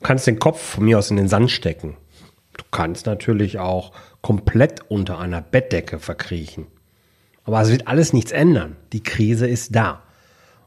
Du 0.00 0.06
kannst 0.06 0.26
den 0.26 0.38
Kopf 0.38 0.60
von 0.60 0.84
mir 0.84 0.98
aus 0.98 1.10
in 1.10 1.16
den 1.16 1.28
Sand 1.28 1.50
stecken. 1.50 1.96
Du 2.56 2.64
kannst 2.70 3.06
natürlich 3.06 3.58
auch 3.58 3.92
komplett 4.20 4.90
unter 4.90 5.18
einer 5.18 5.40
Bettdecke 5.40 5.98
verkriechen. 5.98 6.66
Aber 7.44 7.60
es 7.60 7.70
wird 7.70 7.86
alles 7.86 8.12
nichts 8.12 8.32
ändern. 8.32 8.76
Die 8.92 9.02
Krise 9.02 9.46
ist 9.46 9.74
da. 9.74 10.02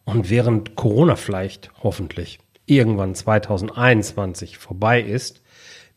Und 0.06 0.30
während 0.30 0.76
Corona 0.76 1.16
vielleicht 1.16 1.72
hoffentlich 1.84 2.40
irgendwann 2.66 3.16
2021 3.16 4.58
vorbei 4.58 5.02
ist, 5.02 5.42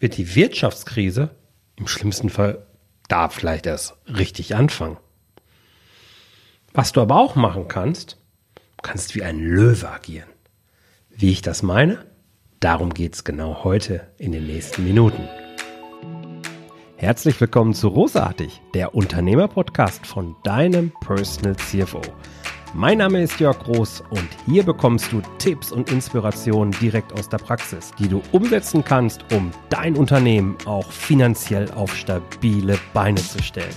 wird 0.01 0.17
die 0.17 0.35
Wirtschaftskrise 0.35 1.31
im 1.77 1.87
schlimmsten 1.87 2.31
Fall 2.31 2.67
da 3.09 3.29
vielleicht 3.29 3.67
erst 3.67 3.95
richtig 4.07 4.55
anfangen. 4.57 4.97
Was 6.73 6.93
du 6.93 7.01
aber 7.01 7.17
auch 7.17 7.37
machen 7.37 7.69
kannst, 7.69 8.17
kannst 8.83 9.15
wie 9.15 9.23
ein 9.23 9.39
Löwe 9.39 9.89
agieren. 9.89 10.29
Wie 11.11 11.31
ich 11.31 11.43
das 11.43 11.63
meine, 11.63 12.05
darum 12.63 12.95
geht 12.95 13.15
es 13.15 13.25
genau 13.25 13.65
heute 13.65 14.07
in 14.19 14.33
den 14.33 14.47
nächsten 14.47 14.85
Minuten. 14.85 15.29
Herzlich 16.97 17.41
willkommen 17.41 17.75
zu 17.75 17.89
Rosartig, 17.89 18.63
der 18.73 18.95
Unternehmerpodcast 18.95 20.07
von 20.07 20.37
deinem 20.45 20.93
Personal 21.05 21.57
CFO. 21.57 22.01
Mein 22.73 22.99
Name 22.99 23.23
ist 23.23 23.41
Jörg 23.41 23.59
Groß 23.59 24.05
und 24.11 24.29
hier 24.47 24.63
bekommst 24.63 25.11
du 25.11 25.21
Tipps 25.39 25.73
und 25.73 25.91
Inspirationen 25.91 26.73
direkt 26.81 27.13
aus 27.13 27.29
der 27.29 27.39
Praxis, 27.39 27.91
die 27.99 28.09
du 28.09 28.23
umsetzen 28.31 28.85
kannst, 28.85 29.25
um 29.33 29.51
dein 29.69 29.97
Unternehmen 29.97 30.57
auch 30.65 30.91
finanziell 30.91 31.69
auf 31.73 31.95
stabile 31.97 32.79
Beine 32.95 33.21
zu 33.21 33.43
stellen. 33.43 33.75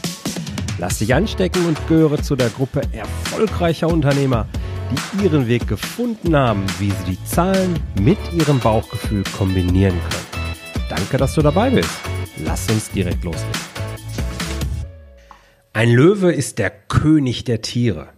Lass 0.77 0.99
dich 0.99 1.15
anstecken 1.15 1.65
und 1.65 1.88
gehöre 1.88 2.21
zu 2.21 2.35
der 2.35 2.49
Gruppe 2.49 2.81
erfolgreicher 2.91 3.88
Unternehmer, 3.88 4.45
die 4.91 5.23
ihren 5.23 5.48
Weg 5.48 5.67
gefunden 5.67 6.35
haben, 6.35 6.66
wie 6.80 6.91
sie 6.91 7.12
die 7.12 7.23
Zahlen 7.26 7.80
mit 7.99 8.17
ihrem 8.34 8.59
Bauchgefühl 8.59 9.23
kombinieren 9.38 9.99
können. 9.99 10.45
Danke, 10.89 11.17
dass 11.17 11.34
du 11.35 11.41
dabei 11.41 11.70
bist. 11.70 11.89
Lass 12.43 12.70
uns 12.70 12.90
direkt 12.91 13.24
loslegen. 13.24 13.51
Ein 15.74 15.91
Löwe 15.91 16.32
ist 16.32 16.59
der 16.59 16.70
König 16.70 17.43
der 17.43 17.62
Tiere. 17.62 18.09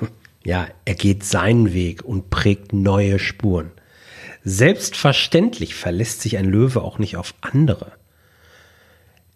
Ja, 0.44 0.66
er 0.84 0.96
geht 0.96 1.22
seinen 1.22 1.72
Weg 1.72 2.02
und 2.02 2.28
prägt 2.28 2.72
neue 2.72 3.20
Spuren. 3.20 3.70
Selbstverständlich 4.42 5.76
verlässt 5.76 6.20
sich 6.20 6.36
ein 6.36 6.46
Löwe 6.46 6.82
auch 6.82 6.98
nicht 6.98 7.16
auf 7.16 7.34
andere. 7.42 7.92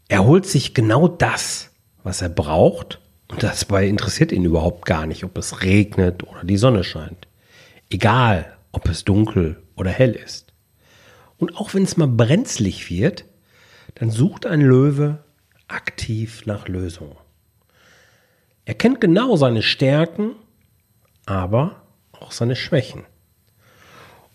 Er 0.08 0.24
holt 0.24 0.46
sich 0.46 0.74
genau 0.74 1.06
das, 1.06 1.70
was 2.02 2.22
er 2.22 2.28
braucht, 2.28 3.00
und 3.28 3.42
dabei 3.42 3.86
interessiert 3.86 4.32
ihn 4.32 4.44
überhaupt 4.44 4.86
gar 4.86 5.06
nicht, 5.06 5.24
ob 5.24 5.36
es 5.38 5.62
regnet 5.62 6.22
oder 6.22 6.44
die 6.44 6.56
Sonne 6.56 6.84
scheint. 6.84 7.26
Egal, 7.90 8.56
ob 8.72 8.88
es 8.88 9.04
dunkel 9.04 9.62
oder 9.74 9.90
hell 9.90 10.12
ist. 10.12 10.52
Und 11.38 11.56
auch 11.56 11.74
wenn 11.74 11.82
es 11.82 11.96
mal 11.96 12.08
brenzlig 12.08 12.90
wird, 12.90 13.24
dann 13.96 14.10
sucht 14.10 14.46
ein 14.46 14.60
Löwe 14.60 15.24
aktiv 15.68 16.46
nach 16.46 16.68
Lösungen. 16.68 17.16
Er 18.64 18.74
kennt 18.74 19.00
genau 19.00 19.36
seine 19.36 19.62
Stärken, 19.62 20.32
aber 21.24 21.82
auch 22.12 22.32
seine 22.32 22.56
Schwächen. 22.56 23.04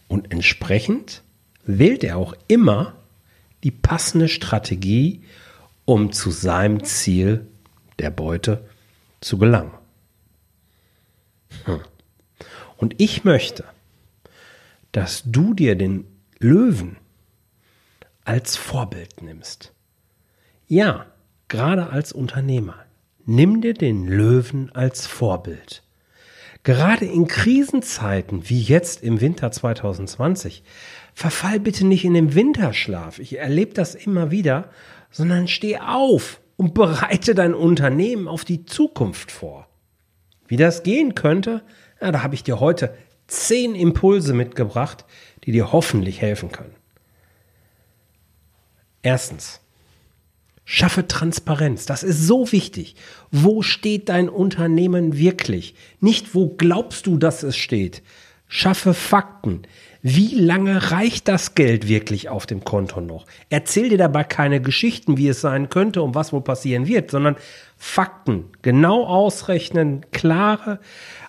Und 0.08 0.32
entsprechend 0.32 1.24
wählt 1.64 2.04
er 2.04 2.18
auch 2.18 2.34
immer 2.48 2.96
die 3.64 3.72
passende 3.72 4.28
Strategie, 4.28 5.24
um 5.86 6.12
zu 6.12 6.32
seinem 6.32 6.84
Ziel 6.84 7.48
der 8.00 8.10
Beute 8.10 8.66
zu 9.22 9.38
gelangen. 9.38 9.72
Hm. 11.66 11.80
Und 12.78 12.96
ich 12.98 13.24
möchte, 13.24 13.64
dass 14.92 15.24
du 15.26 15.54
dir 15.54 15.76
den 15.76 16.06
Löwen 16.40 16.98
als 18.26 18.58
Vorbild 18.58 19.22
nimmst. 19.22 19.74
Ja, 20.68 21.06
gerade 21.48 21.90
als 21.90 22.12
Unternehmer. 22.12 22.86
Nimm 23.26 23.62
dir 23.62 23.74
den 23.74 24.08
Löwen 24.08 24.72
als 24.74 25.06
Vorbild. 25.06 25.84
Gerade 26.64 27.06
in 27.06 27.28
Krisenzeiten 27.28 28.50
wie 28.50 28.62
jetzt 28.62 29.04
im 29.04 29.22
Winter 29.22 29.52
2020, 29.52 30.64
verfall 31.14 31.60
bitte 31.60 31.86
nicht 31.86 32.06
in 32.06 32.14
den 32.14 32.36
Winterschlaf. 32.36 33.20
Ich 33.20 33.38
erlebe 33.38 33.74
das 33.74 33.96
immer 33.96 34.32
wieder, 34.32 34.70
sondern 35.12 35.48
steh 35.48 35.78
auf 35.78 36.41
und 36.58 36.74
bereite 36.74 37.36
dein 37.36 37.54
Unternehmen 37.54 38.28
auf 38.28 38.46
die 38.46 38.66
Zukunft 38.66 39.32
vor. 39.32 39.68
Wie 40.48 40.58
das 40.58 40.84
gehen 40.84 41.16
könnte, 41.16 41.64
ja, 42.02 42.12
da 42.12 42.24
habe 42.24 42.36
ich 42.36 42.44
dir 42.44 42.60
heute 42.60 42.94
zehn 43.28 43.76
Impulse 43.76 44.34
mitgebracht, 44.34 45.06
die 45.46 45.52
dir 45.52 45.72
hoffentlich 45.72 46.22
helfen 46.22 46.52
können. 46.52 46.76
Erstens, 49.02 49.62
schaffe 50.66 51.08
Transparenz. 51.08 51.86
Das 51.86 52.04
ist 52.04 52.28
so 52.28 52.52
wichtig. 52.52 52.96
Wo 53.32 53.62
steht 53.62 54.10
dein 54.10 54.30
Unternehmen 54.30 55.18
wirklich? 55.18 55.76
Nicht, 56.00 56.36
wo 56.36 56.50
glaubst 56.50 57.08
du, 57.08 57.18
dass 57.18 57.44
es 57.44 57.58
steht. 57.58 58.04
Schaffe 58.54 58.94
Fakten. 58.94 59.62
Wie 60.02 60.36
lange 60.36 60.92
reicht 60.92 61.30
das 61.30 61.56
Geld 61.56 61.88
wirklich 61.88 62.28
auf 62.28 62.46
dem 62.46 62.66
Konto 62.66 63.00
noch? 63.00 63.26
Erzähl 63.50 63.88
dir 63.88 63.98
dabei 63.98 64.26
keine 64.26 64.62
Geschichten, 64.62 65.16
wie 65.18 65.30
es 65.30 65.40
sein 65.40 65.70
könnte 65.70 66.02
und 66.02 66.16
was 66.16 66.34
wohl 66.34 66.42
passieren 66.42 66.86
wird, 66.86 67.12
sondern 67.12 67.38
Fakten. 67.78 68.50
Genau 68.62 69.06
ausrechnen, 69.06 70.06
klare 70.12 70.82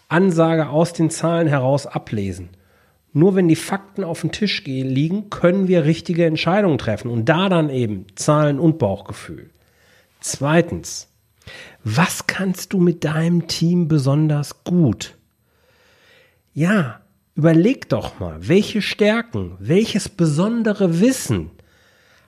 Ansage 0.08 0.68
aus 0.68 0.94
den 0.94 1.10
Zahlen 1.10 1.46
heraus 1.46 1.86
ablesen. 1.86 2.48
Nur 3.12 3.36
wenn 3.36 3.46
die 3.46 3.54
Fakten 3.54 4.02
auf 4.02 4.22
dem 4.22 4.32
Tisch 4.32 4.64
liegen, 4.64 5.30
können 5.30 5.68
wir 5.68 5.84
richtige 5.84 6.26
Entscheidungen 6.26 6.78
treffen. 6.78 7.08
Und 7.08 7.28
da 7.28 7.48
dann 7.48 7.70
eben 7.70 8.06
Zahlen 8.16 8.58
und 8.58 8.78
Bauchgefühl. 8.78 9.48
Zweitens, 10.18 11.06
was 11.84 12.26
kannst 12.26 12.72
du 12.72 12.80
mit 12.80 13.04
deinem 13.04 13.46
Team 13.46 13.86
besonders 13.86 14.64
gut? 14.64 15.16
Ja, 16.52 17.01
überleg 17.34 17.88
doch 17.88 18.20
mal, 18.20 18.36
welche 18.46 18.82
Stärken, 18.82 19.56
welches 19.58 20.08
besondere 20.08 21.00
Wissen 21.00 21.50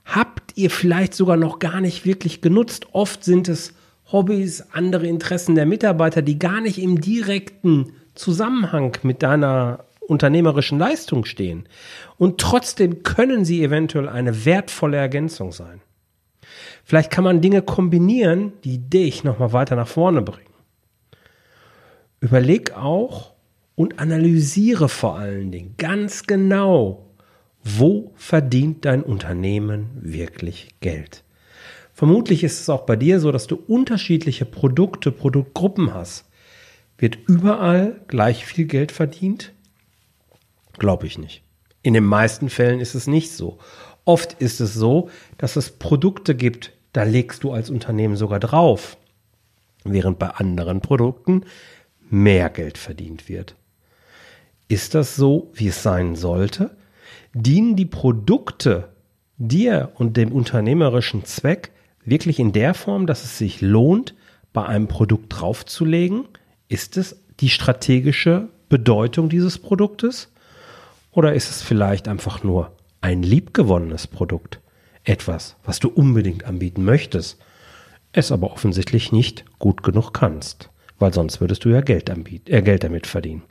habt 0.04 0.52
ihr 0.56 0.70
vielleicht 0.70 1.14
sogar 1.14 1.36
noch 1.36 1.58
gar 1.58 1.80
nicht 1.80 2.04
wirklich 2.04 2.40
genutzt. 2.40 2.88
Oft 2.92 3.24
sind 3.24 3.48
es 3.48 3.74
Hobbys, 4.12 4.66
andere 4.72 5.06
Interessen 5.06 5.54
der 5.54 5.66
Mitarbeiter, 5.66 6.22
die 6.22 6.38
gar 6.38 6.60
nicht 6.60 6.78
im 6.78 7.00
direkten 7.00 7.92
Zusammenhang 8.14 8.96
mit 9.02 9.22
deiner 9.22 9.84
unternehmerischen 10.06 10.78
Leistung 10.78 11.24
stehen. 11.24 11.66
Und 12.18 12.38
trotzdem 12.38 13.02
können 13.02 13.44
sie 13.44 13.62
eventuell 13.64 14.08
eine 14.08 14.44
wertvolle 14.44 14.98
Ergänzung 14.98 15.52
sein. 15.52 15.80
Vielleicht 16.84 17.10
kann 17.10 17.24
man 17.24 17.40
Dinge 17.40 17.62
kombinieren, 17.62 18.52
die 18.64 18.78
dich 18.78 19.24
nochmal 19.24 19.52
weiter 19.52 19.76
nach 19.76 19.88
vorne 19.88 20.20
bringen. 20.20 20.52
Überleg 22.20 22.76
auch 22.76 23.33
und 23.76 23.98
analysiere 23.98 24.88
vor 24.88 25.16
allen 25.16 25.50
Dingen 25.50 25.74
ganz 25.78 26.24
genau, 26.24 27.06
wo 27.62 28.12
verdient 28.14 28.84
dein 28.84 29.02
Unternehmen 29.02 29.90
wirklich 30.00 30.68
Geld. 30.80 31.24
Vermutlich 31.92 32.44
ist 32.44 32.60
es 32.60 32.68
auch 32.68 32.82
bei 32.82 32.96
dir 32.96 33.20
so, 33.20 33.32
dass 33.32 33.46
du 33.46 33.56
unterschiedliche 33.56 34.44
Produkte, 34.44 35.12
Produktgruppen 35.12 35.94
hast. 35.94 36.26
Wird 36.98 37.18
überall 37.28 38.00
gleich 38.08 38.44
viel 38.44 38.66
Geld 38.66 38.92
verdient? 38.92 39.52
Glaube 40.78 41.06
ich 41.06 41.18
nicht. 41.18 41.42
In 41.82 41.94
den 41.94 42.04
meisten 42.04 42.50
Fällen 42.50 42.80
ist 42.80 42.94
es 42.94 43.06
nicht 43.06 43.32
so. 43.32 43.58
Oft 44.04 44.34
ist 44.34 44.60
es 44.60 44.74
so, 44.74 45.08
dass 45.38 45.56
es 45.56 45.70
Produkte 45.70 46.34
gibt, 46.34 46.72
da 46.92 47.04
legst 47.04 47.44
du 47.44 47.52
als 47.52 47.70
Unternehmen 47.70 48.16
sogar 48.16 48.40
drauf, 48.40 48.96
während 49.84 50.18
bei 50.18 50.28
anderen 50.28 50.80
Produkten 50.80 51.44
mehr 52.10 52.50
Geld 52.50 52.78
verdient 52.78 53.28
wird. 53.28 53.56
Ist 54.68 54.94
das 54.94 55.16
so, 55.16 55.50
wie 55.54 55.68
es 55.68 55.82
sein 55.82 56.16
sollte? 56.16 56.76
Dienen 57.34 57.76
die 57.76 57.86
Produkte 57.86 58.88
dir 59.36 59.92
und 59.94 60.16
dem 60.16 60.32
unternehmerischen 60.32 61.24
Zweck 61.24 61.72
wirklich 62.04 62.38
in 62.38 62.52
der 62.52 62.74
Form, 62.74 63.06
dass 63.06 63.24
es 63.24 63.38
sich 63.38 63.60
lohnt, 63.60 64.14
bei 64.52 64.64
einem 64.64 64.88
Produkt 64.88 65.26
draufzulegen? 65.40 66.26
Ist 66.68 66.96
es 66.96 67.20
die 67.40 67.50
strategische 67.50 68.48
Bedeutung 68.68 69.28
dieses 69.28 69.58
Produktes? 69.58 70.32
Oder 71.10 71.34
ist 71.34 71.50
es 71.50 71.62
vielleicht 71.62 72.08
einfach 72.08 72.42
nur 72.42 72.72
ein 73.00 73.22
liebgewonnenes 73.22 74.06
Produkt? 74.06 74.60
Etwas, 75.02 75.56
was 75.64 75.80
du 75.80 75.88
unbedingt 75.88 76.44
anbieten 76.44 76.84
möchtest, 76.84 77.38
es 78.12 78.32
aber 78.32 78.52
offensichtlich 78.52 79.12
nicht 79.12 79.44
gut 79.58 79.82
genug 79.82 80.12
kannst, 80.12 80.70
weil 80.98 81.12
sonst 81.12 81.40
würdest 81.40 81.64
du 81.64 81.68
ja 81.68 81.82
Geld, 81.82 82.08
anbieten, 82.08 82.50
äh, 82.50 82.62
Geld 82.62 82.84
damit 82.84 83.06
verdienen. 83.06 83.42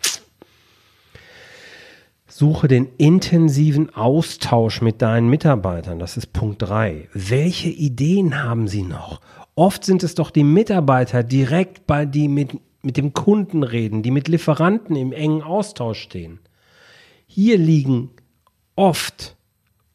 Suche 2.35 2.67
den 2.67 2.87
intensiven 2.97 3.93
Austausch 3.93 4.81
mit 4.81 5.03
deinen 5.03 5.29
Mitarbeitern. 5.29 5.99
Das 5.99 6.17
ist 6.17 6.33
Punkt 6.33 6.63
3. 6.63 7.07
Welche 7.13 7.69
Ideen 7.69 8.41
haben 8.43 8.67
sie 8.67 8.81
noch? 8.81 9.21
Oft 9.53 9.85
sind 9.85 10.01
es 10.01 10.15
doch 10.15 10.31
die 10.31 10.43
Mitarbeiter 10.43 11.21
direkt 11.21 11.85
bei 11.85 12.07
die 12.07 12.27
mit, 12.27 12.59
mit 12.81 12.97
dem 12.97 13.13
Kunden 13.13 13.61
reden, 13.61 14.01
die 14.01 14.09
mit 14.09 14.27
Lieferanten 14.29 14.95
im 14.95 15.11
engen 15.11 15.43
Austausch 15.43 16.01
stehen. 16.01 16.39
Hier 17.27 17.59
liegen 17.59 18.09
oft 18.75 19.37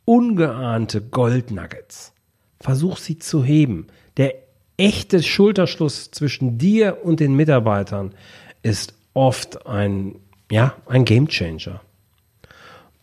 ungeahnte 0.05 1.03
Goldnuggets. 1.03 2.13
Versuch 2.61 2.99
sie 2.99 3.19
zu 3.19 3.43
heben. 3.43 3.89
Der 4.17 4.33
echte 4.77 5.25
Schulterschluss 5.25 6.13
zwischen 6.13 6.57
dir 6.57 6.99
und 7.03 7.19
den 7.19 7.35
Mitarbeitern 7.35 8.15
ist 8.63 8.95
oft 9.13 9.67
ein, 9.67 10.21
ja, 10.53 10.77
ein 10.87 11.05
Gamechanger. 11.05 11.81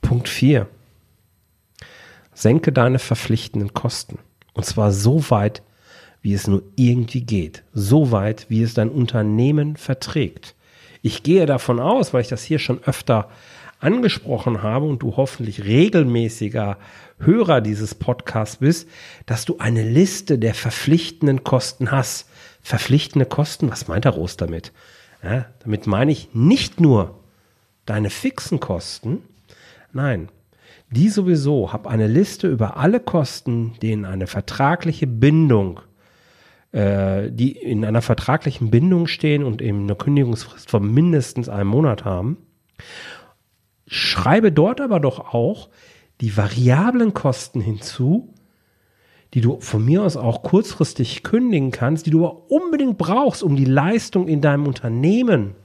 Punkt 0.05 0.29
4. 0.29 0.67
Senke 2.35 2.71
deine 2.71 2.99
verpflichtenden 2.99 3.73
Kosten. 3.73 4.19
Und 4.53 4.63
zwar 4.63 4.91
so 4.91 5.31
weit, 5.31 5.63
wie 6.21 6.35
es 6.35 6.45
nur 6.45 6.61
irgendwie 6.75 7.21
geht. 7.21 7.63
So 7.73 8.11
weit, 8.11 8.45
wie 8.47 8.61
es 8.61 8.75
dein 8.75 8.89
Unternehmen 8.89 9.77
verträgt. 9.77 10.53
Ich 11.01 11.23
gehe 11.23 11.47
davon 11.47 11.79
aus, 11.79 12.13
weil 12.13 12.21
ich 12.21 12.27
das 12.27 12.43
hier 12.43 12.59
schon 12.59 12.83
öfter 12.83 13.29
angesprochen 13.79 14.61
habe 14.61 14.85
und 14.85 15.01
du 15.01 15.17
hoffentlich 15.17 15.63
regelmäßiger 15.63 16.77
Hörer 17.17 17.61
dieses 17.61 17.95
Podcasts 17.95 18.57
bist, 18.57 18.87
dass 19.25 19.45
du 19.45 19.57
eine 19.57 19.83
Liste 19.83 20.37
der 20.37 20.53
verpflichtenden 20.53 21.43
Kosten 21.43 21.89
hast. 21.89 22.29
Verpflichtende 22.61 23.25
Kosten, 23.25 23.71
was 23.71 23.87
meint 23.87 24.05
der 24.05 24.11
Rost 24.11 24.39
damit? 24.41 24.71
Ja, 25.23 25.47
damit 25.63 25.87
meine 25.87 26.11
ich 26.11 26.29
nicht 26.33 26.79
nur 26.79 27.19
deine 27.87 28.11
fixen 28.11 28.59
Kosten, 28.59 29.23
nein, 29.95 30.29
die 30.91 31.09
sowieso, 31.09 31.73
hab 31.73 31.87
eine 31.87 32.07
Liste 32.07 32.47
über 32.47 32.77
alle 32.77 32.99
Kosten, 32.99 33.73
die 33.81 33.91
in 33.91 34.05
eine 34.05 34.27
vertragliche 34.27 35.07
Bindung, 35.07 35.79
äh, 36.71 37.31
die 37.31 37.51
in 37.51 37.83
einer 37.83 38.01
vertraglichen 38.01 38.69
Bindung 38.69 39.07
stehen 39.07 39.43
und 39.43 39.61
eben 39.61 39.83
eine 39.83 39.95
Kündigungsfrist 39.95 40.69
von 40.69 40.93
mindestens 40.93 41.49
einem 41.49 41.69
Monat 41.69 42.05
haben. 42.05 42.37
Schreibe 43.87 44.51
dort 44.51 44.81
aber 44.81 44.99
doch 44.99 45.33
auch 45.33 45.69
die 46.21 46.37
variablen 46.37 47.13
Kosten 47.13 47.61
hinzu, 47.61 48.33
die 49.33 49.41
du 49.41 49.59
von 49.59 49.83
mir 49.83 50.03
aus 50.03 50.17
auch 50.17 50.43
kurzfristig 50.43 51.23
kündigen 51.23 51.71
kannst, 51.71 52.05
die 52.05 52.11
du 52.11 52.25
aber 52.25 52.49
unbedingt 52.51 52.97
brauchst, 52.97 53.43
um 53.43 53.55
die 53.55 53.65
Leistung 53.65 54.27
in 54.27 54.41
deinem 54.41 54.65
Unternehmen 54.65 55.55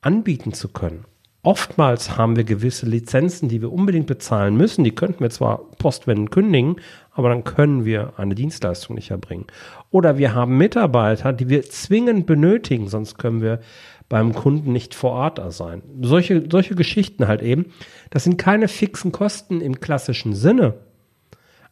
anbieten 0.00 0.52
zu 0.52 0.68
können. 0.68 1.04
Oftmals 1.46 2.16
haben 2.16 2.34
wir 2.34 2.42
gewisse 2.42 2.86
Lizenzen, 2.86 3.48
die 3.48 3.62
wir 3.62 3.72
unbedingt 3.72 4.08
bezahlen 4.08 4.56
müssen. 4.56 4.82
Die 4.82 4.96
könnten 4.96 5.20
wir 5.20 5.30
zwar 5.30 5.58
postwendend 5.78 6.32
kündigen, 6.32 6.74
aber 7.12 7.28
dann 7.28 7.44
können 7.44 7.84
wir 7.84 8.14
eine 8.16 8.34
Dienstleistung 8.34 8.96
nicht 8.96 9.12
erbringen. 9.12 9.46
Oder 9.92 10.18
wir 10.18 10.34
haben 10.34 10.58
Mitarbeiter, 10.58 11.32
die 11.32 11.48
wir 11.48 11.62
zwingend 11.62 12.26
benötigen, 12.26 12.88
sonst 12.88 13.16
können 13.16 13.42
wir 13.42 13.60
beim 14.08 14.34
Kunden 14.34 14.72
nicht 14.72 14.96
vor 14.96 15.12
Ort 15.12 15.40
sein. 15.52 15.82
Solche, 16.02 16.42
solche 16.50 16.74
Geschichten 16.74 17.28
halt 17.28 17.42
eben. 17.42 17.66
Das 18.10 18.24
sind 18.24 18.38
keine 18.38 18.66
fixen 18.66 19.12
Kosten 19.12 19.60
im 19.60 19.78
klassischen 19.78 20.34
Sinne, 20.34 20.74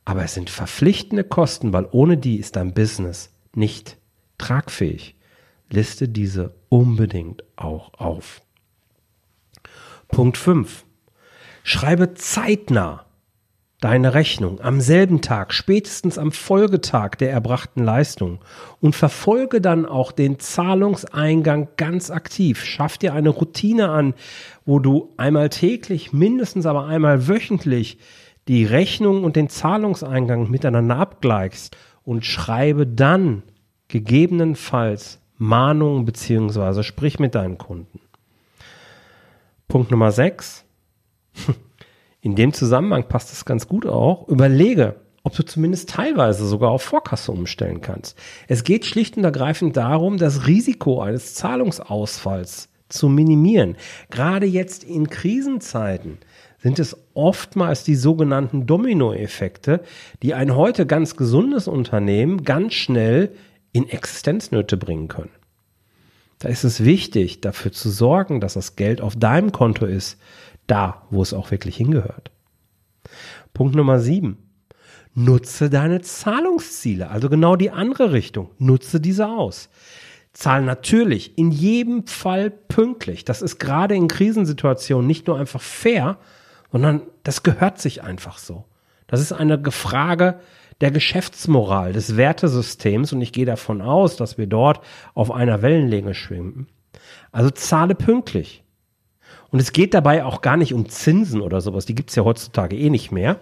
aber 0.04 0.22
es 0.22 0.34
sind 0.34 0.50
verpflichtende 0.50 1.24
Kosten, 1.24 1.72
weil 1.72 1.88
ohne 1.90 2.16
die 2.16 2.36
ist 2.36 2.54
dein 2.54 2.74
Business 2.74 3.34
nicht 3.56 3.96
tragfähig. 4.38 5.16
Liste 5.68 6.08
diese 6.08 6.54
unbedingt 6.68 7.42
auch 7.56 7.92
auf. 7.94 8.40
Punkt 10.14 10.36
5. 10.36 10.84
Schreibe 11.64 12.14
zeitnah 12.14 13.04
deine 13.80 14.14
Rechnung 14.14 14.60
am 14.60 14.80
selben 14.80 15.22
Tag, 15.22 15.52
spätestens 15.52 16.18
am 16.18 16.30
Folgetag 16.30 17.16
der 17.18 17.32
erbrachten 17.32 17.82
Leistung 17.82 18.38
und 18.80 18.94
verfolge 18.94 19.60
dann 19.60 19.84
auch 19.84 20.12
den 20.12 20.38
Zahlungseingang 20.38 21.66
ganz 21.76 22.12
aktiv. 22.12 22.64
Schaff 22.64 22.96
dir 22.96 23.12
eine 23.12 23.30
Routine 23.30 23.88
an, 23.88 24.14
wo 24.64 24.78
du 24.78 25.12
einmal 25.16 25.48
täglich, 25.48 26.12
mindestens 26.12 26.64
aber 26.64 26.86
einmal 26.86 27.26
wöchentlich 27.26 27.98
die 28.46 28.64
Rechnung 28.64 29.24
und 29.24 29.34
den 29.34 29.48
Zahlungseingang 29.48 30.48
miteinander 30.48 30.96
abgleichst 30.96 31.76
und 32.04 32.24
schreibe 32.24 32.86
dann 32.86 33.42
gegebenenfalls 33.88 35.18
Mahnungen 35.38 36.04
beziehungsweise 36.04 36.84
sprich 36.84 37.18
mit 37.18 37.34
deinen 37.34 37.58
Kunden. 37.58 38.03
Punkt 39.68 39.90
Nummer 39.90 40.12
6. 40.12 40.64
In 42.20 42.36
dem 42.36 42.52
Zusammenhang 42.52 43.08
passt 43.08 43.32
es 43.32 43.44
ganz 43.44 43.68
gut 43.68 43.86
auch. 43.86 44.28
Überlege, 44.28 44.96
ob 45.24 45.34
du 45.34 45.44
zumindest 45.44 45.90
teilweise 45.90 46.46
sogar 46.46 46.70
auf 46.70 46.82
Vorkasse 46.82 47.32
umstellen 47.32 47.80
kannst. 47.80 48.16
Es 48.46 48.64
geht 48.64 48.84
schlicht 48.84 49.16
und 49.16 49.24
ergreifend 49.24 49.76
darum, 49.76 50.18
das 50.18 50.46
Risiko 50.46 51.00
eines 51.00 51.34
Zahlungsausfalls 51.34 52.68
zu 52.88 53.08
minimieren. 53.08 53.76
Gerade 54.10 54.46
jetzt 54.46 54.84
in 54.84 55.08
Krisenzeiten 55.08 56.18
sind 56.58 56.78
es 56.78 56.96
oftmals 57.14 57.84
die 57.84 57.94
sogenannten 57.94 58.66
Dominoeffekte, 58.66 59.82
die 60.22 60.34
ein 60.34 60.56
heute 60.56 60.86
ganz 60.86 61.16
gesundes 61.16 61.68
Unternehmen 61.68 62.44
ganz 62.44 62.74
schnell 62.74 63.34
in 63.72 63.88
Existenznöte 63.88 64.76
bringen 64.76 65.08
können. 65.08 65.30
Da 66.44 66.50
ist 66.50 66.62
es 66.62 66.84
wichtig, 66.84 67.40
dafür 67.40 67.72
zu 67.72 67.88
sorgen, 67.88 68.38
dass 68.38 68.52
das 68.52 68.76
Geld 68.76 69.00
auf 69.00 69.16
deinem 69.16 69.50
Konto 69.50 69.86
ist, 69.86 70.20
da, 70.66 71.06
wo 71.08 71.22
es 71.22 71.32
auch 71.32 71.50
wirklich 71.50 71.74
hingehört. 71.74 72.32
Punkt 73.54 73.74
Nummer 73.74 73.98
sieben. 73.98 74.50
Nutze 75.14 75.70
deine 75.70 76.02
Zahlungsziele, 76.02 77.08
also 77.08 77.30
genau 77.30 77.56
die 77.56 77.70
andere 77.70 78.12
Richtung. 78.12 78.50
Nutze 78.58 79.00
diese 79.00 79.26
aus. 79.26 79.70
Zahl 80.34 80.60
natürlich 80.60 81.38
in 81.38 81.50
jedem 81.50 82.06
Fall 82.06 82.50
pünktlich. 82.50 83.24
Das 83.24 83.40
ist 83.40 83.58
gerade 83.58 83.94
in 83.94 84.08
Krisensituationen 84.08 85.06
nicht 85.06 85.26
nur 85.26 85.38
einfach 85.38 85.62
fair, 85.62 86.18
sondern 86.70 87.00
das 87.22 87.42
gehört 87.42 87.80
sich 87.80 88.02
einfach 88.02 88.36
so. 88.36 88.66
Das 89.06 89.22
ist 89.22 89.32
eine 89.32 89.58
Frage 89.70 90.40
der 90.80 90.90
Geschäftsmoral, 90.90 91.92
des 91.92 92.16
Wertesystems 92.16 93.12
und 93.12 93.20
ich 93.20 93.32
gehe 93.32 93.46
davon 93.46 93.80
aus, 93.80 94.16
dass 94.16 94.38
wir 94.38 94.46
dort 94.46 94.80
auf 95.14 95.30
einer 95.30 95.62
Wellenlänge 95.62 96.14
schwimmen. 96.14 96.66
Also 97.32 97.50
zahle 97.50 97.94
pünktlich. 97.94 98.64
Und 99.50 99.60
es 99.60 99.72
geht 99.72 99.94
dabei 99.94 100.24
auch 100.24 100.40
gar 100.40 100.56
nicht 100.56 100.74
um 100.74 100.88
Zinsen 100.88 101.40
oder 101.40 101.60
sowas, 101.60 101.86
die 101.86 101.94
gibt 101.94 102.10
es 102.10 102.16
ja 102.16 102.24
heutzutage 102.24 102.76
eh 102.76 102.90
nicht 102.90 103.12
mehr. 103.12 103.38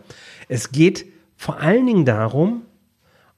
Es 0.49 0.70
geht 0.70 1.06
vor 1.37 1.58
allen 1.58 1.87
Dingen 1.87 2.05
darum, 2.05 2.62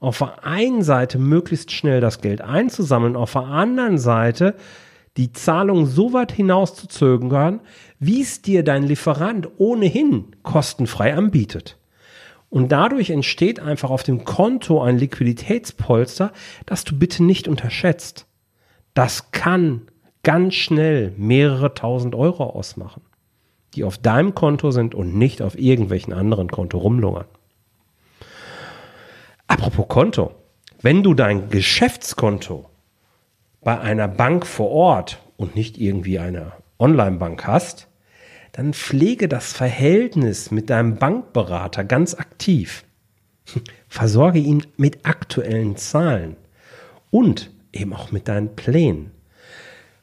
auf 0.00 0.19
der 0.19 0.44
einen 0.44 0.82
Seite 0.82 1.19
möglichst 1.19 1.73
schnell 1.73 2.00
das 2.00 2.20
Geld 2.20 2.40
einzusammeln, 2.43 3.17
auf 3.17 3.32
der 3.32 3.44
anderen 3.44 3.99
Seite 3.99 4.55
die 5.17 5.32
Zahlung 5.32 5.87
so 5.87 6.12
weit 6.12 6.32
hinaus 6.32 6.75
zu 6.75 6.88
zögern, 6.88 7.61
wie 7.99 8.20
es 8.20 8.43
dir 8.43 8.64
dein 8.64 8.82
Lieferant 8.82 9.49
ohnehin 9.58 10.37
kostenfrei 10.43 11.14
anbietet. 11.14 11.79
Und 12.55 12.71
dadurch 12.71 13.11
entsteht 13.11 13.59
einfach 13.59 13.90
auf 13.90 14.05
dem 14.05 14.25
Konto 14.25 14.81
ein 14.81 14.97
Liquiditätspolster, 14.97 16.31
das 16.67 16.85
du 16.85 16.97
bitte 16.97 17.25
nicht 17.25 17.49
unterschätzt. 17.49 18.26
Das 18.95 19.33
kann 19.33 19.88
ganz 20.23 20.55
schnell 20.55 21.12
mehrere 21.17 21.75
tausend 21.75 22.14
Euro 22.14 22.45
ausmachen, 22.45 23.02
die 23.75 23.83
auf 23.83 23.99
deinem 23.99 24.37
Konto 24.37 24.71
sind 24.71 24.95
und 24.95 25.17
nicht 25.17 25.43
auf 25.43 25.59
irgendwelchen 25.59 26.12
anderen 26.12 26.49
Konto 26.49 26.78
rumlungern. 26.78 27.25
Apropos 29.49 29.88
Konto. 29.88 30.31
Wenn 30.81 31.02
du 31.02 31.14
dein 31.14 31.50
Geschäftskonto 31.50 32.71
bei 33.62 33.81
einer 33.81 34.07
Bank 34.07 34.47
vor 34.47 34.71
Ort 34.71 35.19
und 35.37 35.57
nicht 35.57 35.76
irgendwie 35.76 36.21
eine 36.21 36.52
Online-Bank 36.78 37.49
hast, 37.49 37.88
dann 38.54 38.73
pflege 38.73 39.26
das 39.26 39.52
Verhältnis 39.52 40.52
mit 40.52 40.70
deinem 40.70 40.94
Bankberater 40.94 41.82
ganz 41.82 42.14
aktiv. 42.14 42.84
Versorge 43.88 44.38
ihn 44.38 44.64
mit 44.76 45.04
aktuellen 45.04 45.76
Zahlen 45.76 46.37
und 47.11 47.50
eben 47.73 47.92
auch 47.92 48.12
mit 48.12 48.28
deinen 48.28 48.54
Plänen. 48.54 49.11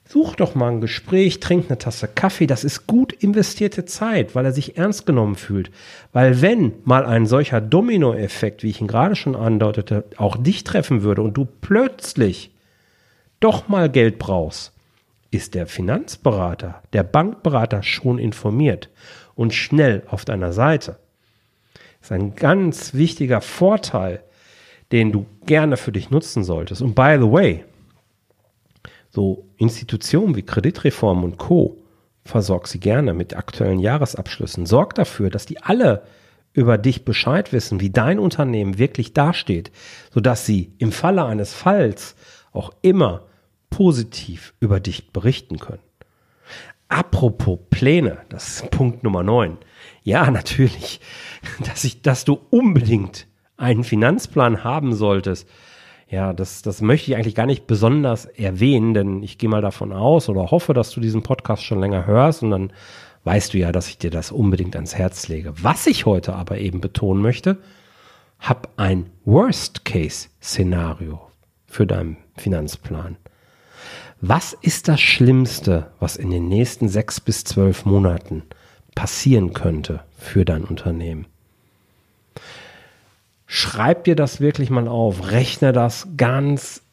Such 0.06 0.36
doch 0.36 0.54
mal 0.54 0.70
ein 0.70 0.82
Gespräch, 0.82 1.40
trink 1.40 1.68
eine 1.70 1.78
Tasse 1.78 2.10
Kaffee. 2.10 2.46
Das 2.46 2.66
ist 2.66 2.88
gut 2.88 3.14
investierte 3.14 3.86
Zeit, 3.86 4.36
weil 4.36 4.44
er 4.44 4.52
sich 4.52 4.78
ernst 4.78 5.06
genommen 5.06 5.36
fühlt. 5.36 5.72
Weil 6.12 6.42
wenn 6.42 6.74
mal 6.84 7.06
ein 7.06 7.28
solcher 7.28 7.62
Dominoeffekt, 7.62 8.64
wie 8.64 8.70
ich 8.70 8.82
ihn 8.82 8.88
gerade 8.88 9.16
schon 9.16 9.38
andeutete, 9.38 10.04
auch 10.18 10.36
dich 10.36 10.66
treffen 10.66 11.04
würde 11.04 11.22
und 11.22 11.38
du 11.38 11.46
plötzlich 11.46 12.52
doch 13.40 13.70
mal 13.70 13.90
Geld 13.90 14.20
brauchst, 14.20 14.74
ist 15.32 15.56
der 15.56 15.66
Finanzberater, 15.66 16.84
der 16.94 17.04
Bankberater 17.04 17.84
schon 17.84 18.20
informiert 18.20 18.90
und 19.34 19.54
schnell 19.54 20.04
auf 20.08 20.26
deiner 20.26 20.52
Seite. 20.52 20.98
Das 21.74 22.10
ist 22.10 22.12
ein 22.12 22.36
ganz 22.36 22.94
wichtiger 22.94 23.42
Vorteil, 23.42 24.24
den 24.92 25.12
du 25.12 25.26
gerne 25.46 25.78
für 25.78 25.94
dich 25.94 26.10
nutzen 26.10 26.44
solltest. 26.44 26.82
Und 26.82 26.96
by 26.96 27.16
the 27.18 27.32
way, 27.32 27.64
so 29.10 29.48
Institutionen 29.58 30.36
wie 30.36 30.42
Kreditreform 30.42 31.24
und 31.24 31.38
Co. 31.38 31.78
versorg 32.26 32.68
sie 32.68 32.80
gerne 32.80 33.14
mit 33.14 33.36
aktuellen 33.36 33.80
Jahresabschlüssen. 33.80 34.66
Sorg 34.66 34.96
dafür, 34.96 35.30
dass 35.30 35.46
die 35.46 35.62
alle 35.62 36.04
über 36.54 36.78
dich 36.78 37.06
Bescheid 37.06 37.54
wissen, 37.54 37.80
wie 37.80 37.90
dein 37.90 38.20
Unternehmen 38.20 38.78
wirklich 38.78 39.14
dasteht, 39.14 39.72
sodass 40.14 40.46
sie 40.46 40.74
im 40.78 40.92
Falle 40.92 41.24
eines 41.26 41.54
Falls 41.54 42.16
auch 42.52 42.72
immer 42.82 43.24
positiv 43.72 44.54
über 44.60 44.80
dich 44.80 45.12
berichten 45.12 45.58
können. 45.58 45.82
Apropos 46.88 47.58
Pläne, 47.72 48.20
das 48.30 48.62
ist 48.62 48.70
Punkt 48.70 49.04
Nummer 49.04 49.24
9. 49.24 49.58
Ja, 50.04 50.30
natürlich, 50.32 51.00
dass 51.66 51.84
ich, 51.84 52.04
dass 52.04 52.24
du 52.26 52.40
unbedingt 52.52 53.26
einen 53.58 53.84
Finanzplan 53.84 54.64
haben 54.64 54.94
solltest. 54.94 55.50
Ja, 56.10 56.34
das, 56.34 56.62
das 56.62 56.82
möchte 56.82 57.10
ich 57.10 57.18
eigentlich 57.18 57.36
gar 57.36 57.46
nicht 57.46 57.66
besonders 57.68 58.26
erwähnen, 58.26 58.94
denn 58.94 59.24
ich 59.24 59.38
gehe 59.38 59.50
mal 59.50 59.62
davon 59.62 59.94
aus 59.94 60.28
oder 60.28 60.52
hoffe, 60.52 60.74
dass 60.74 60.92
du 60.92 61.00
diesen 61.00 61.24
Podcast 61.24 61.64
schon 61.64 61.80
länger 61.80 62.06
hörst 62.06 62.44
und 62.44 62.52
dann 62.52 62.74
weißt 63.24 63.54
du 63.54 63.58
ja, 63.60 63.72
dass 63.72 63.88
ich 63.88 63.98
dir 63.98 64.10
das 64.12 64.32
unbedingt 64.32 64.76
ans 64.76 64.96
Herz 64.96 65.30
lege. 65.30 65.54
Was 65.64 65.88
ich 65.88 66.06
heute 66.06 66.36
aber 66.36 66.58
eben 66.58 66.82
betonen 66.82 67.22
möchte, 67.22 67.60
hab 68.40 68.68
ein 68.76 69.10
Worst-Case-Szenario 69.24 71.22
für 71.68 71.88
deinen 71.88 72.18
Finanzplan. 72.36 73.16
Was 74.24 74.54
ist 74.54 74.88
das 74.88 75.02
Schlimmste, 75.02 75.88
was 76.00 76.16
in 76.16 76.30
den 76.30 76.48
nächsten 76.48 76.90
sechs 76.90 77.20
bis 77.20 77.44
zwölf 77.44 77.86
Monaten 77.86 78.44
passieren 78.94 79.54
könnte 79.54 80.02
für 80.16 80.46
dein 80.46 80.64
Unternehmen? 80.64 81.26
Schreib 83.48 84.04
dir 84.04 84.16
das 84.16 84.40
wirklich 84.40 84.70
mal 84.70 84.88
auf, 84.88 85.32
rechne 85.32 85.74
das 85.74 86.08
ganz 86.18 86.84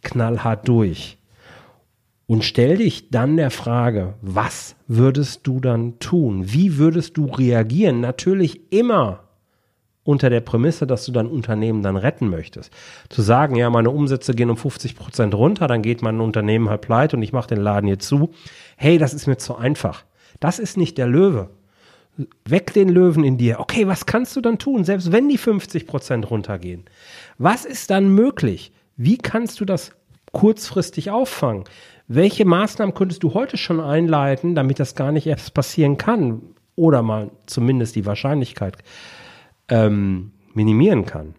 knallhart 0.00 0.66
durch 0.68 1.18
und 2.26 2.44
stell 2.44 2.78
dich 2.78 3.10
dann 3.10 3.36
der 3.36 3.50
Frage, 3.50 4.14
was 4.22 4.74
würdest 4.88 5.46
du 5.46 5.60
dann 5.60 5.98
tun? 5.98 6.50
Wie 6.50 6.78
würdest 6.78 7.18
du 7.18 7.26
reagieren? 7.26 8.00
Natürlich 8.00 8.72
immer 8.72 9.24
unter 10.10 10.28
der 10.28 10.40
Prämisse, 10.40 10.86
dass 10.88 11.04
du 11.04 11.12
dein 11.12 11.28
Unternehmen 11.28 11.82
dann 11.82 11.96
retten 11.96 12.28
möchtest. 12.28 12.72
Zu 13.08 13.22
sagen, 13.22 13.54
ja, 13.54 13.70
meine 13.70 13.90
Umsätze 13.90 14.34
gehen 14.34 14.50
um 14.50 14.56
50 14.56 14.96
Prozent 14.96 15.34
runter, 15.34 15.68
dann 15.68 15.82
geht 15.82 16.02
mein 16.02 16.20
Unternehmen 16.20 16.68
halt 16.68 16.80
pleite 16.80 17.16
und 17.16 17.22
ich 17.22 17.32
mache 17.32 17.48
den 17.48 17.60
Laden 17.60 17.86
hier 17.86 18.00
zu. 18.00 18.30
Hey, 18.76 18.98
das 18.98 19.14
ist 19.14 19.28
mir 19.28 19.38
zu 19.38 19.54
einfach. 19.54 20.04
Das 20.40 20.58
ist 20.58 20.76
nicht 20.76 20.98
der 20.98 21.06
Löwe. 21.06 21.50
Weg 22.44 22.74
den 22.74 22.88
Löwen 22.88 23.22
in 23.22 23.38
dir. 23.38 23.60
Okay, 23.60 23.86
was 23.86 24.04
kannst 24.04 24.34
du 24.34 24.40
dann 24.40 24.58
tun, 24.58 24.84
selbst 24.84 25.12
wenn 25.12 25.28
die 25.28 25.38
50 25.38 25.86
Prozent 25.86 26.28
runtergehen? 26.28 26.84
Was 27.38 27.64
ist 27.64 27.90
dann 27.90 28.12
möglich? 28.12 28.72
Wie 28.96 29.16
kannst 29.16 29.60
du 29.60 29.64
das 29.64 29.92
kurzfristig 30.32 31.10
auffangen? 31.10 31.64
Welche 32.08 32.44
Maßnahmen 32.44 32.94
könntest 32.94 33.22
du 33.22 33.32
heute 33.34 33.56
schon 33.56 33.78
einleiten, 33.80 34.56
damit 34.56 34.80
das 34.80 34.96
gar 34.96 35.12
nicht 35.12 35.28
erst 35.28 35.54
passieren 35.54 35.96
kann? 35.96 36.42
Oder 36.74 37.02
mal 37.02 37.30
zumindest 37.46 37.94
die 37.94 38.06
Wahrscheinlichkeit 38.06 38.76
ähm, 39.70 40.32
minimieren 40.54 41.06
kann. 41.06 41.34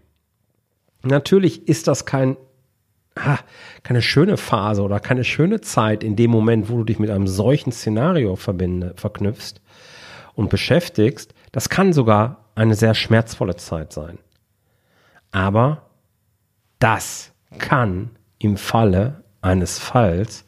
Natürlich 1.03 1.67
ist 1.67 1.87
das 1.87 2.05
kein, 2.05 2.37
ha, 3.17 3.39
keine 3.83 4.01
schöne 4.01 4.37
Phase 4.37 4.81
oder 4.81 4.99
keine 4.99 5.23
schöne 5.23 5.61
Zeit 5.61 6.03
in 6.03 6.15
dem 6.15 6.31
Moment, 6.31 6.69
wo 6.69 6.77
du 6.77 6.83
dich 6.83 6.99
mit 6.99 7.09
einem 7.09 7.27
solchen 7.27 7.71
Szenario 7.71 8.35
verbinde, 8.35 8.93
verknüpfst 8.95 9.61
und 10.33 10.49
beschäftigst. 10.49 11.33
Das 11.51 11.69
kann 11.69 11.93
sogar 11.93 12.45
eine 12.55 12.75
sehr 12.75 12.93
schmerzvolle 12.93 13.55
Zeit 13.55 13.93
sein. 13.93 14.17
Aber 15.31 15.89
das 16.79 17.33
kann 17.57 18.11
im 18.37 18.57
Falle 18.57 19.23
eines 19.41 19.79
Falls 19.79 20.45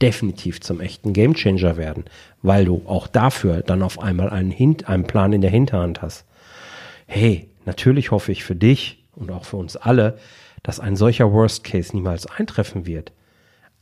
definitiv 0.00 0.60
zum 0.62 0.80
echten 0.80 1.12
Gamechanger 1.12 1.76
werden, 1.76 2.04
weil 2.42 2.64
du 2.64 2.82
auch 2.86 3.06
dafür 3.06 3.62
dann 3.62 3.82
auf 3.82 3.98
einmal 4.00 4.30
einen, 4.30 4.50
Hint 4.50 4.88
einen 4.88 5.04
Plan 5.04 5.32
in 5.32 5.42
der 5.42 5.50
Hinterhand 5.50 6.00
hast 6.00 6.24
hey, 7.10 7.50
natürlich 7.64 8.12
hoffe 8.12 8.30
ich 8.30 8.44
für 8.44 8.54
dich 8.54 9.04
und 9.16 9.30
auch 9.32 9.44
für 9.44 9.56
uns 9.56 9.76
alle, 9.76 10.16
dass 10.62 10.78
ein 10.78 10.94
solcher 10.94 11.32
Worst 11.32 11.64
Case 11.64 11.94
niemals 11.94 12.26
eintreffen 12.26 12.86
wird. 12.86 13.12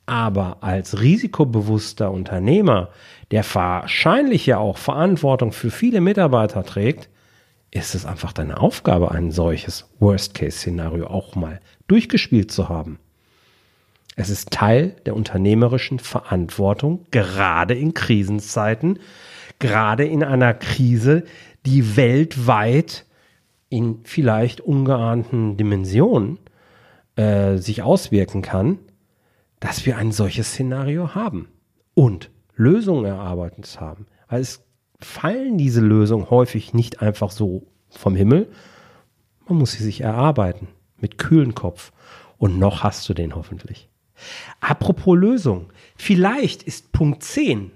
Aber 0.06 0.58
als 0.62 1.02
risikobewusster 1.02 2.10
Unternehmer, 2.10 2.88
der 3.30 3.44
wahrscheinlich 3.52 4.46
ja 4.46 4.56
auch 4.56 4.78
Verantwortung 4.78 5.52
für 5.52 5.70
viele 5.70 6.00
Mitarbeiter 6.00 6.64
trägt, 6.64 7.10
ist 7.70 7.94
es 7.94 8.06
einfach 8.06 8.32
deine 8.32 8.60
Aufgabe, 8.60 9.10
ein 9.10 9.30
solches 9.30 9.90
Worst-Case-Szenario 9.98 11.08
auch 11.08 11.34
mal 11.34 11.60
durchgespielt 11.86 12.50
zu 12.50 12.70
haben. 12.70 12.98
Es 14.16 14.30
ist 14.30 14.50
Teil 14.50 14.96
der 15.04 15.14
unternehmerischen 15.14 15.98
Verantwortung, 15.98 17.04
gerade 17.10 17.74
in 17.74 17.92
Krisenzeiten, 17.92 18.98
gerade 19.58 20.06
in 20.06 20.24
einer 20.24 20.54
Krise, 20.54 21.24
die 21.66 21.96
weltweit 21.96 23.04
in 23.68 24.00
vielleicht 24.04 24.60
ungeahnten 24.60 25.56
Dimensionen 25.56 26.38
äh, 27.16 27.56
sich 27.58 27.82
auswirken 27.82 28.42
kann, 28.42 28.78
dass 29.60 29.86
wir 29.86 29.96
ein 29.96 30.12
solches 30.12 30.48
Szenario 30.48 31.14
haben 31.14 31.48
und 31.94 32.30
Lösungen 32.54 33.04
erarbeitet 33.04 33.80
haben. 33.80 34.06
Weil 34.28 34.40
es 34.40 34.64
fallen 35.00 35.58
diese 35.58 35.80
Lösungen 35.80 36.30
häufig 36.30 36.74
nicht 36.74 37.02
einfach 37.02 37.30
so 37.30 37.66
vom 37.90 38.14
Himmel. 38.14 38.48
Man 39.48 39.58
muss 39.58 39.72
sie 39.72 39.82
sich 39.82 40.00
erarbeiten 40.00 40.68
mit 40.98 41.18
kühlen 41.18 41.54
Kopf. 41.54 41.92
Und 42.36 42.58
noch 42.58 42.84
hast 42.84 43.08
du 43.08 43.14
den 43.14 43.34
hoffentlich. 43.34 43.88
Apropos 44.60 45.16
Lösung. 45.16 45.72
Vielleicht 45.96 46.62
ist 46.62 46.92
Punkt 46.92 47.22
10 47.22 47.72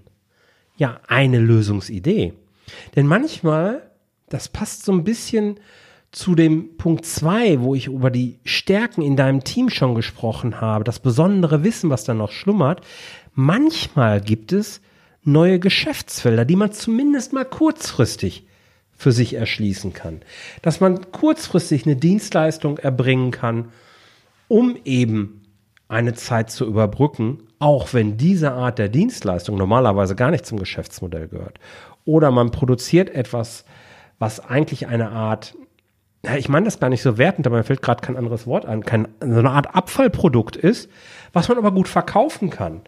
ja 0.77 1.01
eine 1.07 1.39
Lösungsidee. 1.39 2.35
Denn 2.97 3.07
manchmal, 3.07 3.91
das 4.33 4.49
passt 4.49 4.85
so 4.85 4.93
ein 4.93 5.05
bisschen 5.05 5.61
zu 6.11 6.35
dem 6.35 6.77
Punkt 6.77 7.07
zwei, 7.07 7.61
wo 7.61 7.75
ich 7.75 7.87
über 7.87 8.11
die 8.11 8.39
Stärken 8.45 9.03
in 9.03 9.17
deinem 9.17 9.45
Team 9.45 9.71
schon 9.71 9.95
gesprochen 9.95 10.61
habe, 10.61 10.85
das 10.85 11.01
besondere 11.01 11.65
Wissen, 11.65 11.91
was 11.91 12.05
da 12.05 12.15
noch 12.15 12.31
schlummert. 12.31 12.83
Manchmal 13.35 14.21
gibt 14.21 14.53
es 14.53 14.81
neue 15.25 15.59
Geschäftsfelder, 15.59 16.45
die 16.45 16.57
man 16.57 16.73
zumindest 16.73 17.33
mal 17.33 17.45
kurzfristig 17.45 18.47
für 18.93 19.13
sich 19.13 19.35
erschließen 19.35 19.93
kann. 19.93 20.21
Dass 20.61 20.81
man 20.81 21.11
kurzfristig 21.13 21.87
eine 21.87 21.97
Dienstleistung 21.97 22.79
erbringen 22.79 23.31
kann, 23.31 23.69
um 24.49 24.77
eben 24.85 25.43
eine 25.89 26.15
Zeit 26.15 26.51
zu 26.51 26.67
überbrücken, 26.67 27.39
auch 27.59 27.93
wenn 27.95 28.17
diese 28.17 28.53
Art 28.53 28.79
der 28.79 28.89
Dienstleistung 28.89 29.57
normalerweise 29.57 30.15
gar 30.15 30.31
nicht 30.31 30.47
zum 30.47 30.59
Geschäftsmodell 30.59 31.29
gehört. 31.29 31.59
Oder 32.05 32.31
man 32.31 32.51
produziert 32.51 33.11
etwas, 33.11 33.65
was 34.23 34.39
eigentlich 34.39 34.87
eine 34.87 35.11
Art 35.11 35.57
ich 36.39 36.49
meine 36.49 36.67
das 36.67 36.79
gar 36.79 36.89
nicht 36.89 37.03
so 37.03 37.19
wertend, 37.19 37.49
aber 37.49 37.57
mir 37.57 37.65
fällt 37.65 37.83
gerade 37.83 38.01
kein 38.01 38.17
anderes 38.17 38.47
Wort 38.47 38.65
an, 38.65 38.85
kein, 38.85 39.09
so 39.19 39.41
eine 39.41 39.51
Art 39.51 39.75
Abfallprodukt 39.75 40.55
ist, 40.55 40.89
was 41.33 41.49
man 41.49 41.59
aber 41.59 41.73
gut 41.73 41.89
verkaufen 41.89 42.49
kann. 42.49 42.83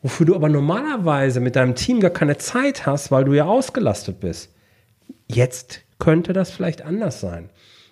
Wofür 0.00 0.24
du 0.24 0.34
aber 0.34 0.48
normalerweise 0.48 1.40
mit 1.40 1.56
deinem 1.56 1.74
Team 1.74 2.00
gar 2.00 2.10
keine 2.10 2.38
Zeit 2.38 2.86
hast, 2.86 3.10
weil 3.10 3.26
du 3.26 3.34
ja 3.34 3.44
ausgelastet 3.44 4.20
bist. 4.20 4.54
Jetzt 5.28 5.82
könnte 5.98 6.32
das 6.32 6.50
vielleicht 6.50 6.80
anders 6.80 7.20
sein. 7.20 7.50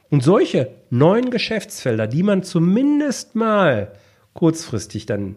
Und 0.09 0.25
solche 0.25 0.71
neuen 0.89 1.31
Geschäftsfelder, 1.31 2.07
die 2.07 2.23
man 2.23 2.43
zumindest 2.43 3.35
mal 3.35 3.93
kurzfristig 4.33 5.05
dann 5.05 5.37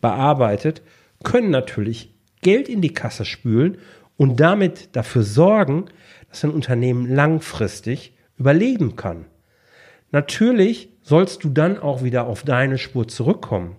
bearbeitet, 0.00 0.82
können 1.24 1.50
natürlich 1.50 2.14
Geld 2.40 2.68
in 2.68 2.82
die 2.82 2.94
Kasse 2.94 3.24
spülen 3.24 3.78
und 4.16 4.38
damit 4.38 4.94
dafür 4.94 5.24
sorgen, 5.24 5.86
dass 6.30 6.44
ein 6.44 6.50
Unternehmen 6.50 7.12
langfristig 7.12 8.14
überleben 8.38 8.96
kann. 8.96 9.26
Natürlich 10.12 10.88
sollst 11.02 11.44
du 11.44 11.50
dann 11.50 11.78
auch 11.78 12.02
wieder 12.02 12.26
auf 12.26 12.42
deine 12.42 12.78
Spur 12.78 13.06
zurückkommen. 13.06 13.76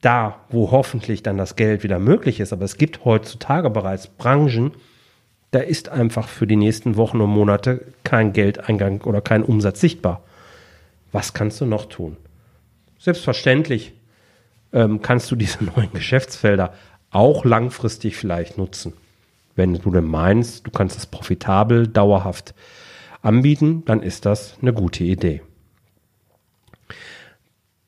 Da, 0.00 0.40
wo 0.50 0.70
hoffentlich 0.70 1.22
dann 1.22 1.38
das 1.38 1.56
Geld 1.56 1.82
wieder 1.82 1.98
möglich 1.98 2.40
ist. 2.40 2.52
Aber 2.52 2.64
es 2.64 2.76
gibt 2.76 3.04
heutzutage 3.04 3.70
bereits 3.70 4.08
Branchen, 4.08 4.72
da 5.52 5.60
ist 5.60 5.88
einfach 5.88 6.28
für 6.28 6.46
die 6.46 6.56
nächsten 6.56 6.96
Wochen 6.96 7.20
und 7.20 7.30
Monate 7.30 7.86
kein 8.04 8.32
Geldeingang 8.32 9.00
oder 9.02 9.20
kein 9.20 9.42
Umsatz 9.42 9.80
sichtbar. 9.80 10.22
Was 11.12 11.32
kannst 11.32 11.60
du 11.60 11.66
noch 11.66 11.86
tun? 11.86 12.16
Selbstverständlich 12.98 13.94
ähm, 14.72 15.00
kannst 15.00 15.30
du 15.30 15.36
diese 15.36 15.64
neuen 15.76 15.92
Geschäftsfelder 15.92 16.74
auch 17.10 17.44
langfristig 17.44 18.16
vielleicht 18.16 18.58
nutzen. 18.58 18.92
Wenn 19.56 19.74
du 19.74 19.90
denn 19.90 20.04
meinst, 20.04 20.66
du 20.66 20.70
kannst 20.70 20.96
es 20.96 21.06
profitabel, 21.06 21.88
dauerhaft 21.88 22.54
anbieten, 23.22 23.84
dann 23.86 24.02
ist 24.02 24.26
das 24.26 24.56
eine 24.60 24.72
gute 24.72 25.02
Idee. 25.02 25.42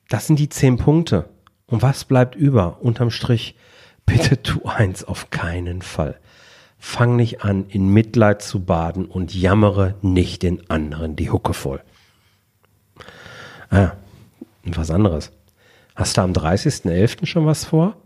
Das 0.08 0.26
sind 0.26 0.38
die 0.38 0.48
zehn 0.48 0.78
Punkte. 0.78 1.28
Und 1.66 1.82
was 1.82 2.06
bleibt 2.06 2.34
über? 2.34 2.78
Unterm 2.80 3.10
Strich, 3.10 3.54
bitte 4.06 4.42
tu 4.42 4.64
eins 4.64 5.04
auf 5.04 5.30
keinen 5.30 5.82
Fall. 5.82 6.18
Fang 6.78 7.16
nicht 7.16 7.44
an, 7.44 7.66
in 7.68 7.88
Mitleid 7.88 8.40
zu 8.40 8.64
baden 8.64 9.04
und 9.04 9.34
jammere 9.34 9.94
nicht 10.00 10.42
den 10.42 10.70
anderen 10.70 11.16
die 11.16 11.30
Hucke 11.30 11.52
voll. 11.52 11.82
Ah, 13.70 13.92
was 14.64 14.90
anderes. 14.90 15.30
Hast 15.94 16.16
du 16.16 16.22
am 16.22 16.32
30.11. 16.32 17.26
schon 17.26 17.44
was 17.44 17.64
vor? 17.64 17.96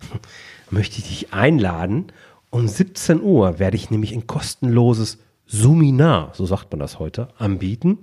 Möchte 0.70 0.98
ich 0.98 1.08
dich 1.08 1.32
einladen. 1.32 2.10
Um 2.50 2.66
17 2.66 3.20
Uhr 3.20 3.58
werde 3.58 3.76
ich 3.76 3.90
nämlich 3.90 4.12
ein 4.12 4.26
kostenloses 4.26 5.18
Suminar, 5.46 6.32
so 6.34 6.46
sagt 6.46 6.72
man 6.72 6.80
das 6.80 6.98
heute, 6.98 7.28
anbieten, 7.38 7.98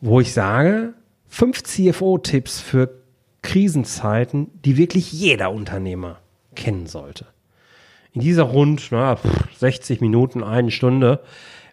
wo 0.00 0.20
ich 0.20 0.32
sage, 0.32 0.94
fünf 1.26 1.62
CFO-Tipps 1.62 2.60
für 2.60 3.02
Krisenzeiten, 3.42 4.50
die 4.64 4.76
wirklich 4.76 5.12
jeder 5.12 5.52
Unternehmer 5.52 6.18
kennen 6.54 6.86
sollte. 6.86 7.26
in 8.12 8.22
dieser 8.22 8.44
rund 8.44 8.88
na, 8.90 9.18
60 9.58 10.00
Minuten, 10.00 10.42
eine 10.42 10.70
Stunde, 10.70 11.20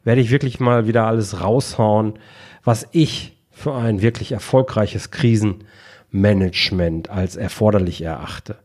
werde 0.03 0.19
ich 0.21 0.29
wirklich 0.29 0.59
mal 0.59 0.87
wieder 0.87 1.07
alles 1.07 1.41
raushauen, 1.41 2.19
was 2.63 2.87
ich 2.91 3.37
für 3.49 3.73
ein 3.73 4.01
wirklich 4.01 4.33
erfolgreiches 4.33 5.09
Krisenmanagement 5.11 7.09
als 7.09 7.37
erforderlich 7.37 8.01
erachte. 8.01 8.57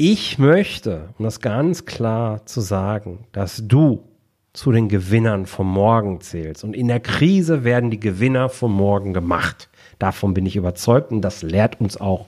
Ich 0.00 0.38
möchte, 0.38 1.08
um 1.18 1.24
das 1.24 1.40
ganz 1.40 1.84
klar 1.84 2.46
zu 2.46 2.60
sagen, 2.60 3.26
dass 3.32 3.64
du 3.66 4.04
zu 4.52 4.70
den 4.70 4.88
Gewinnern 4.88 5.44
vom 5.44 5.68
Morgen 5.68 6.20
zählst. 6.20 6.62
Und 6.62 6.74
in 6.74 6.86
der 6.86 7.00
Krise 7.00 7.64
werden 7.64 7.90
die 7.90 7.98
Gewinner 7.98 8.48
vom 8.48 8.72
Morgen 8.72 9.12
gemacht. 9.12 9.68
Davon 9.98 10.34
bin 10.34 10.46
ich 10.46 10.54
überzeugt 10.54 11.10
und 11.10 11.22
das 11.22 11.42
lehrt 11.42 11.80
uns 11.80 12.00
auch 12.00 12.26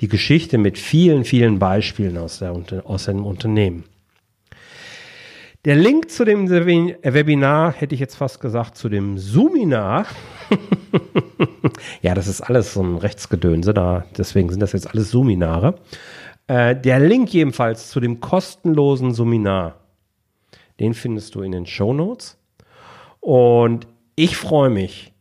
die 0.00 0.08
Geschichte 0.08 0.58
mit 0.58 0.76
vielen, 0.76 1.24
vielen 1.24 1.60
Beispielen 1.60 2.18
aus, 2.18 2.40
der, 2.40 2.52
aus 2.84 3.04
dem 3.04 3.24
Unternehmen. 3.24 3.84
Der 5.64 5.76
Link 5.76 6.10
zu 6.10 6.24
dem 6.24 6.50
Webinar, 6.50 7.74
hätte 7.74 7.94
ich 7.94 8.00
jetzt 8.00 8.16
fast 8.16 8.40
gesagt, 8.40 8.76
zu 8.76 8.88
dem 8.88 9.18
Zoominar. 9.18 10.06
ja, 12.02 12.12
das 12.14 12.26
ist 12.26 12.40
alles 12.40 12.74
so 12.74 12.82
ein 12.82 12.96
Rechtsgedönse 12.96 13.72
da, 13.72 14.04
deswegen 14.18 14.50
sind 14.50 14.60
das 14.60 14.72
jetzt 14.72 14.90
alles 14.90 15.10
Zoominare. 15.10 15.76
Äh, 16.46 16.76
der 16.76 17.00
Link 17.00 17.32
jedenfalls 17.32 17.90
zu 17.90 18.00
dem 18.00 18.20
kostenlosen 18.20 19.14
Seminar, 19.14 19.80
den 20.80 20.94
findest 20.94 21.34
du 21.34 21.42
in 21.42 21.52
den 21.52 21.66
Show 21.66 21.92
Notes. 21.94 22.38
Und 23.20 23.86
ich 24.16 24.36
freue 24.36 24.70
mich, 24.70 25.14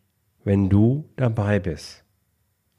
wenn 0.44 0.70
du 0.70 1.06
dabei 1.16 1.60
bist. 1.60 2.04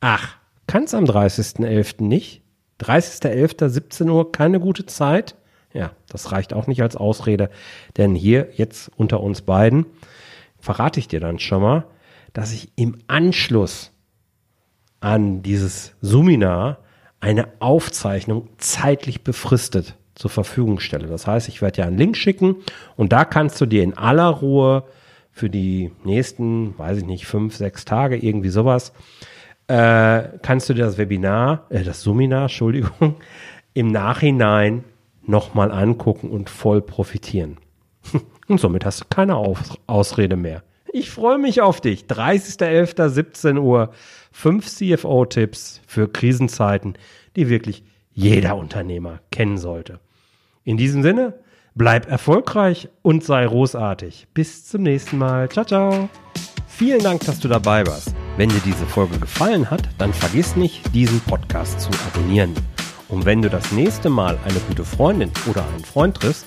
Ach, 0.01 0.37
kannst 0.67 0.95
am 0.95 1.05
30.11. 1.05 2.05
nicht? 2.05 2.43
30.11. 2.81 3.69
17 3.69 4.11
Uhr, 4.11 4.33
keine 4.33 4.61
gute 4.61 4.85
Zeit? 4.85 5.37
Ja, 5.73 5.93
das 6.09 6.31
reicht 6.31 6.53
auch 6.53 6.67
nicht 6.67 6.83
als 6.83 6.95
Ausrede, 6.95 7.51
denn 7.97 8.15
hier 8.15 8.51
jetzt 8.55 8.91
unter 8.97 9.21
uns 9.21 9.43
beiden 9.43 9.87
verrate 10.59 11.01
ich 11.01 11.09
dir 11.09 11.21
dann 11.21 11.39
schon 11.39 11.63
mal, 11.63 11.87
dass 12.33 12.53
ich 12.53 12.71
im 12.77 12.99
Anschluss 13.07 13.91
an 15.01 15.43
dieses 15.43 15.95
Seminar 16.01 16.79
eine 17.25 17.49
Aufzeichnung 17.59 18.51
zeitlich 18.59 19.25
befristet 19.25 19.97
zur 20.15 20.31
Verfügung 20.31 20.79
stelle. 20.79 21.07
Das 21.07 21.27
heißt, 21.27 21.49
ich 21.49 21.63
werde 21.63 21.77
dir 21.77 21.87
einen 21.87 21.97
Link 21.97 22.19
schicken 22.19 22.57
und 22.97 23.15
da 23.15 23.25
kannst 23.25 23.59
du 23.63 23.67
dir 23.67 23.83
in 23.83 23.97
aller 23.97 24.29
Ruhe 24.29 24.85
für 25.33 25.49
die 25.49 25.91
nächsten, 26.05 26.79
weiß 26.79 26.99
ich 26.99 27.07
nicht, 27.07 27.27
fünf, 27.27 27.57
sechs 27.57 27.87
Tage, 27.87 28.19
irgendwie 28.19 28.51
sowas, 28.51 28.93
äh, 29.69 30.23
kannst 30.43 30.69
du 30.69 30.75
dir 30.75 30.85
das 30.85 30.99
Webinar, 30.99 31.65
äh, 31.71 31.83
das 31.83 32.03
Seminar, 32.03 32.43
Entschuldigung, 32.43 33.17
im 33.73 33.87
Nachhinein 33.87 34.85
nochmal 35.23 35.73
angucken 35.73 36.29
und 36.29 36.51
voll 36.51 36.83
profitieren. 36.83 37.57
Und 38.47 38.61
somit 38.61 38.85
hast 38.85 39.01
du 39.01 39.05
keine 39.09 39.37
Aus 39.37 39.79
Ausrede 39.87 40.37
mehr. 40.37 40.63
Ich 40.97 41.11
freue 41.11 41.39
mich 41.39 41.61
auf 41.61 41.81
dich. 41.81 42.05
30.11.17 42.05 43.59
Uhr. 43.59 43.91
Fünf 44.31 44.69
CFO-Tipps 44.69 45.81
für 45.89 46.07
Krisenzeiten, 46.07 46.95
die 47.35 47.49
wirklich 47.49 47.83
jeder 48.13 48.55
Unternehmer 48.55 49.19
kennen 49.33 49.59
sollte. 49.59 49.99
In 50.63 50.77
diesem 50.77 51.03
Sinne, 51.03 51.35
bleib 51.75 52.09
erfolgreich 52.09 52.89
und 53.03 53.25
sei 53.25 53.45
großartig. 53.45 54.29
Bis 54.35 54.67
zum 54.67 54.85
nächsten 54.85 55.19
Mal. 55.19 55.49
Ciao, 55.49 55.65
ciao. 55.65 56.09
Vielen 56.69 57.03
Dank, 57.03 57.25
dass 57.25 57.41
du 57.41 57.49
dabei 57.49 57.85
warst. 57.89 58.15
Wenn 58.37 58.51
dir 58.51 58.63
diese 58.65 58.87
Folge 58.87 59.19
gefallen 59.19 59.69
hat, 59.69 59.89
dann 59.99 60.13
vergiss 60.13 60.55
nicht, 60.55 60.95
diesen 60.95 61.19
Podcast 61.23 61.81
zu 61.81 61.91
abonnieren. 62.07 62.55
Und 63.09 63.25
wenn 63.25 63.43
du 63.43 63.51
das 63.51 63.73
nächste 63.73 64.11
Mal 64.11 64.39
eine 64.45 64.61
gute 64.69 64.85
Freundin 64.85 65.33
oder 65.51 65.67
einen 65.75 65.85
Freund 65.85 66.19
triffst, 66.19 66.47